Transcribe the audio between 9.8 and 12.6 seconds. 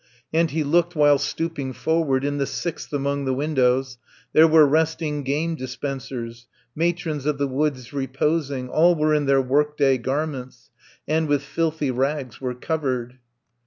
garments, And with filthy rags were